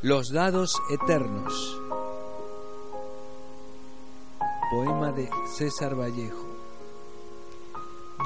[0.00, 1.80] Los dados eternos.
[4.70, 6.46] Poema de César Vallejo.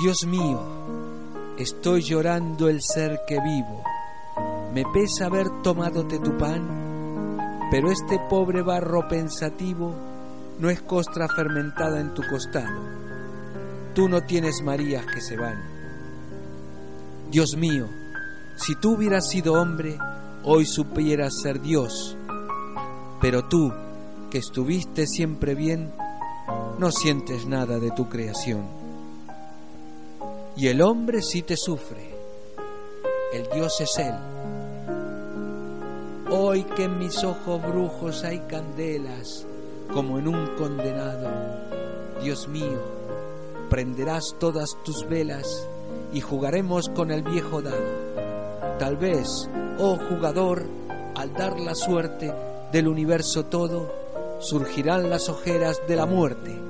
[0.03, 0.61] Dios mío,
[1.63, 3.83] estoy llorando el ser que vivo.
[4.75, 9.95] Me pesa haber tomadote tu pan, pero este pobre barro pensativo
[10.59, 12.83] no es costra fermentada en tu costado.
[13.95, 15.63] Tú no tienes Marías que se van.
[17.31, 17.87] Dios mío,
[18.57, 19.97] si tú hubieras sido hombre,
[20.43, 22.17] hoy supieras ser Dios,
[23.21, 23.73] pero tú,
[24.31, 25.93] que estuviste siempre bien,
[26.79, 28.82] no sientes nada de tu creación.
[30.55, 32.11] Y el hombre sí te sufre,
[33.33, 34.15] el Dios es Él.
[36.31, 39.47] Hoy que en mis ojos brujos hay candelas,
[39.95, 41.31] como en un condenado,
[42.23, 42.81] Dios mío,
[43.71, 45.67] prenderás todas tus velas
[46.13, 48.79] y jugaremos con el viejo dado.
[48.79, 50.67] Tal vez oh jugador,
[51.15, 52.31] al dar la suerte
[52.71, 53.91] del universo todo,
[54.39, 56.61] surgirán las ojeras de la muerte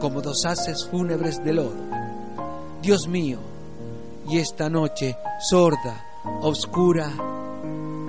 [0.00, 1.87] como dos haces fúnebres de lodo.
[2.82, 3.38] Dios mío,
[4.28, 6.04] y esta noche sorda,
[6.42, 7.10] oscura,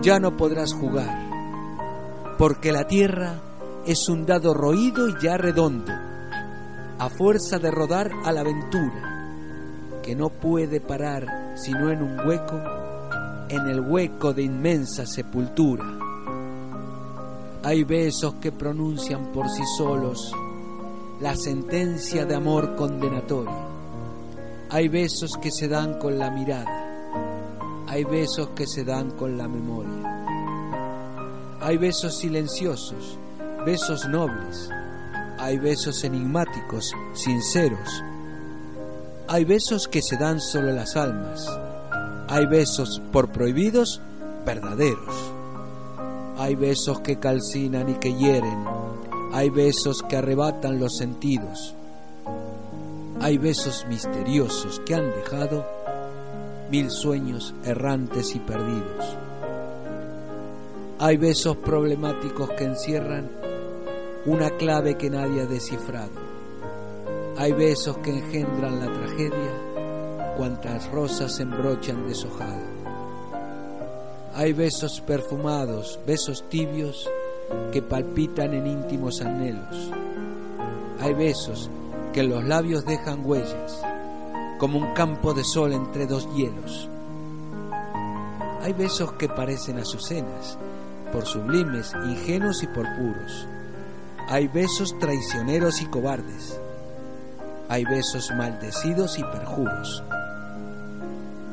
[0.02, 3.42] ya no podrás jugar, porque la tierra
[3.86, 5.92] es un dado roído y ya redondo,
[6.98, 12.61] a fuerza de rodar a la aventura, que no puede parar sino en un hueco
[13.49, 15.83] en el hueco de inmensa sepultura.
[17.64, 20.32] Hay besos que pronuncian por sí solos
[21.20, 23.68] la sentencia de amor condenatorio.
[24.69, 26.85] Hay besos que se dan con la mirada.
[27.87, 31.57] Hay besos que se dan con la memoria.
[31.61, 33.17] Hay besos silenciosos,
[33.65, 34.69] besos nobles.
[35.39, 38.03] Hay besos enigmáticos, sinceros.
[39.27, 41.47] Hay besos que se dan solo las almas
[42.31, 44.01] hay besos por prohibidos
[44.45, 45.15] verdaderos.
[46.37, 48.65] Hay besos que calcinan y que hieren.
[49.33, 51.73] Hay besos que arrebatan los sentidos.
[53.21, 55.65] Hay besos misteriosos que han dejado
[56.71, 59.17] mil sueños errantes y perdidos.
[60.99, 63.30] Hay besos problemáticos que encierran
[64.25, 66.11] una clave que nadie ha descifrado.
[67.37, 69.69] Hay besos que engendran la tragedia
[70.37, 72.63] cuantas rosas embrochan deshojado.
[74.33, 77.09] Hay besos perfumados, besos tibios
[77.73, 79.91] que palpitan en íntimos anhelos.
[81.01, 81.69] Hay besos
[82.14, 83.81] que los labios dejan huellas,
[84.58, 86.89] como un campo de sol entre dos hielos.
[88.61, 90.58] Hay besos que parecen azucenas,
[91.11, 93.48] por sublimes, ingenuos y por puros.
[94.27, 96.59] Hay besos traicioneros y cobardes.
[97.69, 100.03] Hay besos maldecidos y perjuros.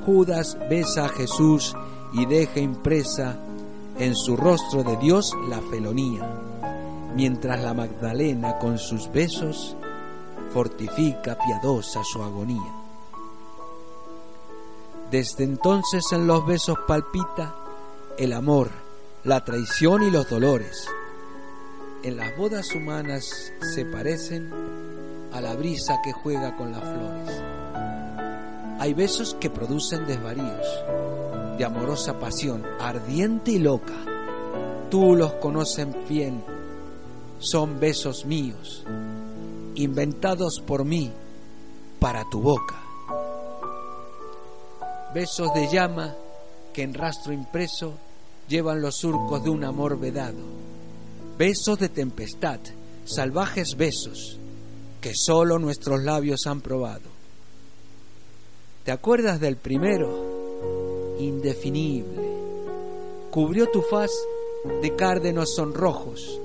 [0.05, 1.75] Judas besa a Jesús
[2.13, 3.37] y deja impresa
[3.99, 6.29] en su rostro de Dios la felonía,
[7.15, 9.77] mientras la Magdalena con sus besos
[10.57, 12.73] fortifica piadosa su agonía.
[15.11, 17.55] Desde entonces en los besos palpita
[18.17, 18.71] el amor,
[19.25, 20.89] la traición y los dolores.
[22.03, 24.51] En las bodas humanas se parecen
[25.31, 27.43] a la brisa que juega con las flores.
[28.81, 30.67] Hay besos que producen desvaríos,
[31.59, 33.93] de amorosa pasión, ardiente y loca.
[34.89, 36.43] Tú los conoces bien,
[37.41, 38.87] son besos míos,
[39.77, 41.13] inventados por mí
[41.99, 42.83] para tu boca.
[45.15, 46.15] Besos de llama
[46.73, 47.95] que en rastro impreso
[48.49, 50.43] llevan los surcos de un amor vedado.
[51.39, 52.61] Besos de tempestad,
[53.05, 54.39] salvajes besos
[55.01, 57.17] que solo nuestros labios han probado
[58.87, 61.17] ¿Te acuerdas del primero?
[61.19, 62.23] Indefinible.
[63.33, 64.13] Cubrió tu faz
[64.81, 66.41] de cárdenos sonrojos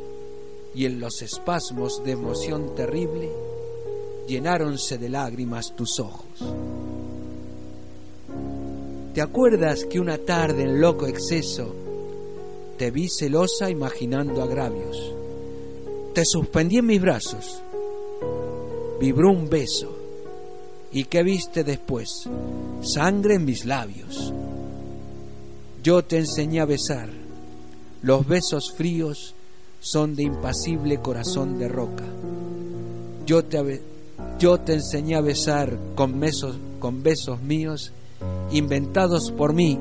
[0.73, 3.29] y en los espasmos de emoción terrible
[4.27, 6.39] llenáronse de lágrimas tus ojos.
[9.13, 11.75] ¿Te acuerdas que una tarde en loco exceso
[12.77, 15.13] te vi celosa imaginando agravios?
[16.13, 17.62] Te suspendí en mis brazos,
[19.00, 19.97] vibró un beso.
[20.94, 22.29] ¿Y qué viste después?
[22.81, 24.33] Sangre en mis labios.
[25.83, 27.09] Yo te enseñé a besar.
[28.01, 29.35] Los besos fríos
[29.81, 32.06] son de impasible corazón de roca.
[33.25, 33.81] Yo te,
[34.39, 37.92] yo te enseñé a besar con besos, con besos míos
[38.51, 39.78] inventados por mí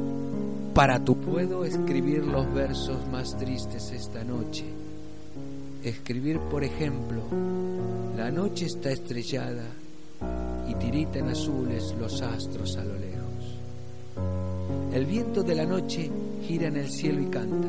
[0.75, 1.17] para tu.
[1.17, 4.65] Puedo escribir los versos más tristes esta noche.
[5.85, 7.23] Escribir, por ejemplo,
[8.17, 9.65] la noche está estrellada
[10.69, 13.11] y tiritan azules los astros a lo lejos.
[14.95, 16.11] El viento de la noche
[16.47, 17.69] gira en el cielo y canta.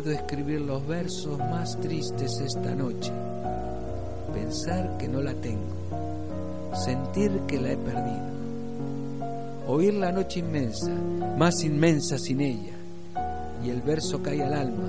[0.00, 3.10] Puedo escribir los versos más tristes esta noche.
[4.32, 5.74] Pensar que no la tengo.
[6.72, 8.28] Sentir que la he perdido
[9.66, 10.92] oír la noche inmensa,
[11.36, 12.76] más inmensa sin ella,
[13.64, 14.88] y el verso cae al alma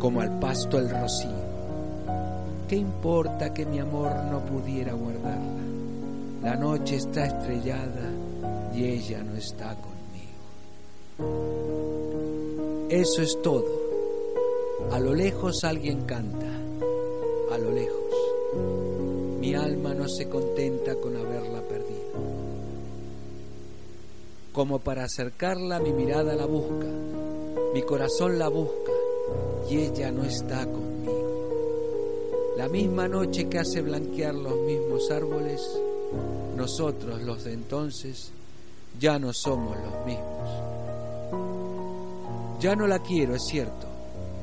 [0.00, 1.30] como al pasto el rocío.
[2.66, 5.62] ¿Qué importa que mi amor no pudiera guardarla?
[6.42, 8.10] La noche está estrellada
[8.74, 9.98] y ella no está conmigo.
[12.90, 13.77] Eso es todo.
[14.90, 16.46] A lo lejos alguien canta,
[17.52, 17.98] a lo lejos.
[19.40, 22.38] Mi alma no se contenta con haberla perdido
[24.58, 26.88] como para acercarla mi mirada la busca,
[27.72, 28.90] mi corazón la busca
[29.70, 31.28] y ella no está conmigo.
[32.56, 35.60] La misma noche que hace blanquear los mismos árboles,
[36.56, 38.32] nosotros los de entonces
[38.98, 40.50] ya no somos los mismos.
[42.58, 43.86] Ya no la quiero, es cierto,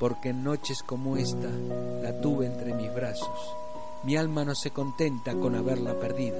[0.00, 1.50] porque en noches como esta
[2.02, 3.54] la tuve entre mis brazos.
[4.02, 6.38] Mi alma no se contenta con haberla perdido.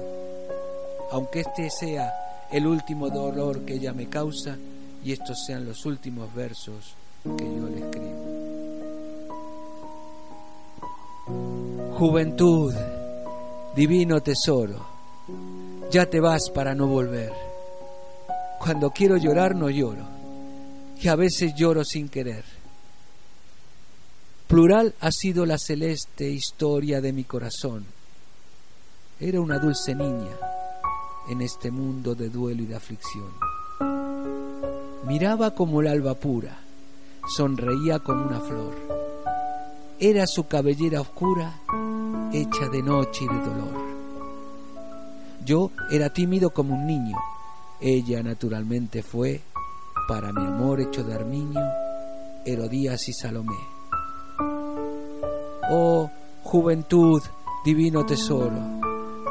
[1.11, 2.11] Aunque este sea
[2.51, 4.57] el último dolor que ella me causa,
[5.03, 8.41] y estos sean los últimos versos que yo le escribo.
[11.99, 12.73] Juventud,
[13.75, 14.87] divino tesoro,
[15.91, 17.31] ya te vas para no volver.
[18.59, 20.07] Cuando quiero llorar no lloro,
[20.99, 22.60] y a veces lloro sin querer.
[24.51, 27.85] Plural ha sido la celeste historia de mi corazón.
[29.17, 30.35] Era una dulce niña
[31.29, 33.29] en este mundo de duelo y de aflicción.
[35.07, 36.59] Miraba como el alba pura,
[37.33, 38.75] sonreía como una flor.
[39.97, 41.61] Era su cabellera oscura,
[42.33, 43.81] hecha de noche y de dolor.
[45.45, 47.15] Yo era tímido como un niño.
[47.79, 49.43] Ella naturalmente fue,
[50.09, 51.61] para mi amor hecho de armiño,
[52.45, 53.70] Herodías y Salomé.
[55.73, 56.09] Oh,
[56.43, 57.21] juventud,
[57.63, 58.81] divino tesoro,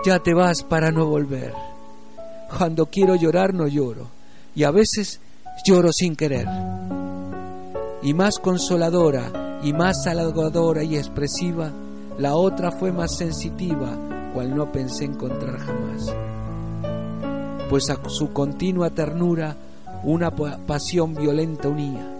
[0.02, 1.52] ya te vas para no volver.
[2.56, 4.06] Cuando quiero llorar no lloro,
[4.54, 5.20] y a veces
[5.66, 6.48] lloro sin querer.
[8.02, 11.70] Y más consoladora y más halagadora y expresiva,
[12.18, 13.98] la otra fue más sensitiva,
[14.32, 16.14] cual no pensé encontrar jamás.
[17.68, 19.54] Pues a su continua ternura
[20.04, 22.16] una pasión violenta unía.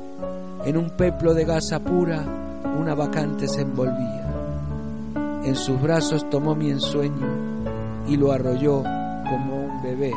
[0.67, 4.27] En un peplo de gasa pura una vacante se envolvía.
[5.45, 7.29] En sus brazos tomó mi ensueño
[8.07, 8.83] y lo arrolló
[9.29, 10.13] como un bebé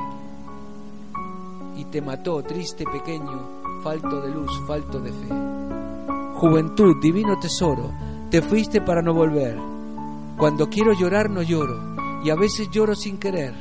[1.77, 5.27] y te mató, triste pequeño, falto de luz, falto de fe.
[6.35, 7.91] Juventud, divino tesoro,
[8.29, 9.57] te fuiste para no volver.
[10.37, 13.53] Cuando quiero llorar no lloro, y a veces lloro sin querer.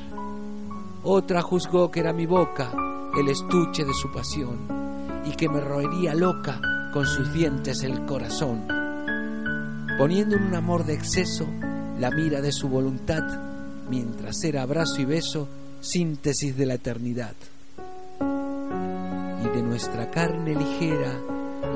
[1.03, 2.73] Otra juzgó que era mi boca
[3.19, 4.59] el estuche de su pasión,
[5.25, 6.61] y que me roería loca
[6.93, 8.67] con sus dientes el corazón,
[10.03, 11.47] poniendo en un amor de exceso
[12.01, 13.23] la mira de su voluntad,
[13.89, 15.47] mientras era abrazo y beso,
[15.81, 17.35] síntesis de la eternidad
[18.19, 21.13] de nuestra carne ligera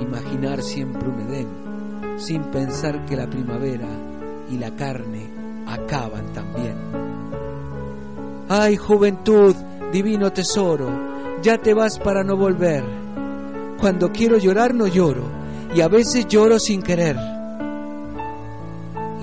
[0.03, 3.87] imaginar siempre un Edén, sin pensar que la primavera
[4.51, 5.31] y la carne
[5.69, 6.75] acaban también.
[8.49, 9.55] Ay, juventud,
[9.93, 10.91] divino tesoro,
[11.43, 12.83] ya te vas para no volver.
[13.79, 15.31] Cuando quiero llorar no lloro,
[15.73, 17.36] y a veces lloro sin querer.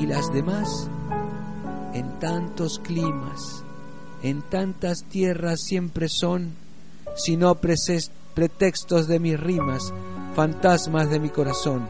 [0.03, 0.89] Y las demás,
[1.93, 3.63] en tantos climas,
[4.21, 6.51] en tantas tierras siempre son,
[7.15, 9.93] si no pretextos de mis rimas,
[10.35, 11.87] fantasmas de mi corazón.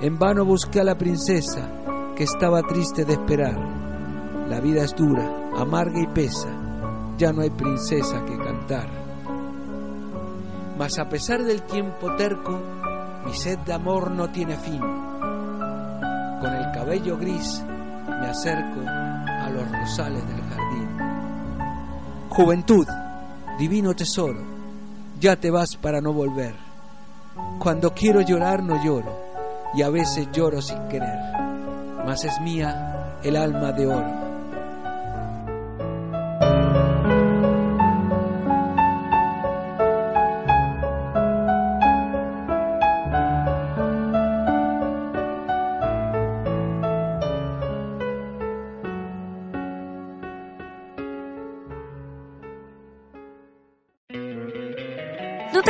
[0.00, 1.70] En vano busqué a la princesa,
[2.16, 3.60] que estaba triste de esperar.
[4.48, 6.48] La vida es dura, amarga y pesa,
[7.16, 8.88] ya no hay princesa que cantar.
[10.76, 12.58] Mas a pesar del tiempo terco,
[13.24, 14.93] mi sed de amor no tiene fin.
[16.84, 20.88] Cabello gris me acerco a los rosales del jardín.
[22.28, 22.86] Juventud,
[23.58, 24.42] divino tesoro,
[25.18, 26.54] ya te vas para no volver.
[27.58, 29.18] Cuando quiero llorar no lloro,
[29.74, 31.18] y a veces lloro sin querer,
[32.04, 34.23] mas es mía el alma de oro